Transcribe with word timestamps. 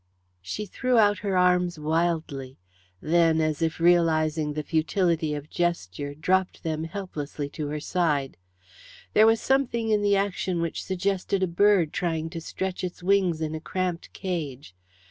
She 0.41 0.65
threw 0.65 0.95
her 0.95 1.37
arms 1.37 1.77
out 1.77 1.83
wildly, 1.83 2.57
then, 3.03 3.39
as 3.39 3.61
if 3.61 3.79
realizing 3.79 4.53
the 4.53 4.63
futility 4.63 5.35
of 5.35 5.47
gesture, 5.51 6.15
dropped 6.15 6.63
them 6.63 6.85
helplessly 6.85 7.47
to 7.49 7.67
her 7.67 7.79
sides. 7.79 8.35
There 9.13 9.27
was 9.27 9.39
something 9.39 9.89
in 9.89 10.01
the 10.01 10.15
action 10.15 10.59
which 10.59 10.83
suggested 10.83 11.43
a 11.43 11.47
bird 11.47 11.93
trying 11.93 12.31
to 12.31 12.41
stretch 12.41 12.83
its 12.83 13.03
wings 13.03 13.41
in 13.41 13.53
a 13.53 13.61
cramped 13.61 14.11
cage. 14.11 14.73